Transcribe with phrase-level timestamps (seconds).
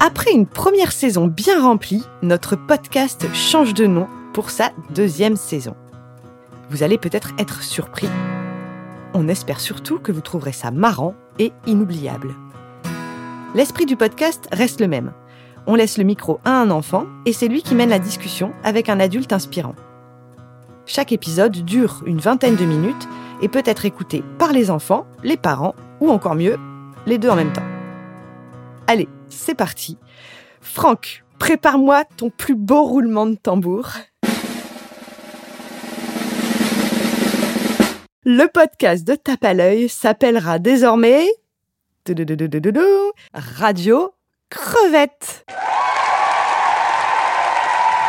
[0.00, 5.74] Après une première saison bien remplie, notre podcast change de nom pour sa deuxième saison.
[6.70, 8.08] Vous allez peut-être être surpris.
[9.12, 12.36] On espère surtout que vous trouverez ça marrant et inoubliable.
[13.56, 15.12] L'esprit du podcast reste le même.
[15.66, 18.88] On laisse le micro à un enfant et c'est lui qui mène la discussion avec
[18.88, 19.74] un adulte inspirant.
[20.86, 23.08] Chaque épisode dure une vingtaine de minutes
[23.42, 26.56] et peut être écouté par les enfants, les parents ou encore mieux,
[27.06, 27.62] les deux en même temps.
[28.86, 29.98] Allez, c'est parti.
[30.60, 33.90] Franck, prépare-moi ton plus beau roulement de tambour.
[38.24, 41.26] Le podcast de Tape à l'œil s'appellera désormais
[43.32, 44.12] Radio
[44.50, 45.46] Crevette.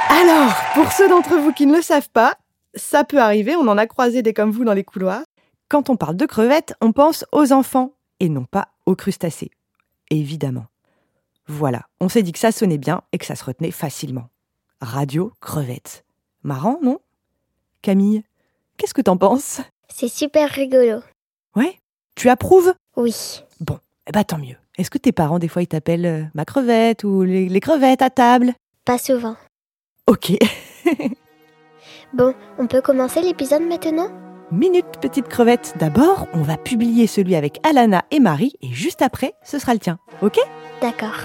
[0.09, 2.36] Alors, pour ceux d'entre vous qui ne le savent pas,
[2.76, 5.23] ça peut arriver, on en a croisé des comme vous dans les couloirs.
[5.70, 9.52] Quand on parle de crevettes, on pense aux enfants et non pas aux crustacés.
[10.09, 10.66] Évidemment.
[11.49, 14.30] Voilà, on s'est dit que ça sonnait bien et que ça se retenait facilement.
[14.81, 16.06] Radio crevette.
[16.44, 17.00] Marrant, non?
[17.81, 18.23] Camille,
[18.78, 19.59] qu'est-ce que t'en penses?
[19.88, 21.02] C'est super rigolo.
[21.56, 21.80] Ouais?
[22.16, 22.75] Tu approuves?
[22.95, 23.41] Oui.
[23.61, 24.58] Bon, eh ben tant mieux.
[24.78, 28.03] Est-ce que tes parents, des fois, ils t'appellent euh, ma crevette ou les, les crevettes
[28.03, 28.53] à table?
[28.86, 29.36] Pas souvent.
[30.08, 30.31] Ok.
[32.13, 34.09] Bon, on peut commencer l'épisode maintenant?
[34.52, 35.75] Minute petite crevette.
[35.78, 39.80] D'abord, on va publier celui avec Alana et Marie et juste après, ce sera le
[39.80, 40.00] tien.
[40.23, 40.39] Ok?
[40.81, 41.19] D'accord.